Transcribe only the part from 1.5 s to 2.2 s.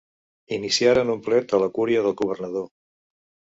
a la cúria del